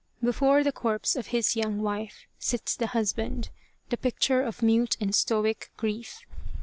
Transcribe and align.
Before 0.23 0.63
the 0.63 0.71
corpse 0.71 1.15
of 1.15 1.27
his 1.27 1.55
young 1.55 1.79
wife 1.79 2.25
sits 2.39 2.75
the 2.75 2.87
husband, 2.87 3.49
the 3.89 3.97
picture 3.97 4.41
of 4.41 4.63
mute 4.63 4.97
and 4.99 5.13
stoic 5.13 5.69
grief. 5.77 6.21